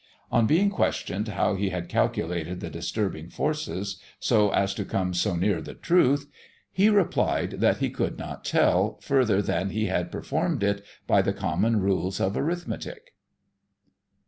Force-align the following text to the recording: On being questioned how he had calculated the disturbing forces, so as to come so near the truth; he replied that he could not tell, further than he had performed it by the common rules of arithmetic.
On 0.31 0.47
being 0.47 0.71
questioned 0.71 1.27
how 1.27 1.53
he 1.53 1.69
had 1.69 1.87
calculated 1.87 2.59
the 2.59 2.71
disturbing 2.71 3.29
forces, 3.29 4.01
so 4.19 4.49
as 4.49 4.73
to 4.73 4.83
come 4.83 5.13
so 5.13 5.35
near 5.35 5.61
the 5.61 5.75
truth; 5.75 6.25
he 6.71 6.89
replied 6.89 7.59
that 7.61 7.77
he 7.77 7.91
could 7.91 8.17
not 8.17 8.43
tell, 8.43 8.97
further 9.01 9.43
than 9.43 9.69
he 9.69 9.85
had 9.85 10.11
performed 10.11 10.63
it 10.63 10.83
by 11.05 11.21
the 11.21 11.33
common 11.33 11.81
rules 11.81 12.19
of 12.19 12.35
arithmetic. 12.35 13.11